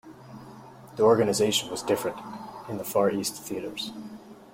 The 0.95 1.03
organization 1.03 1.69
was 1.69 1.83
different 1.83 2.17
in 2.67 2.79
the 2.79 2.83
Far 2.83 3.11
East 3.11 3.35
theatres. 3.35 3.91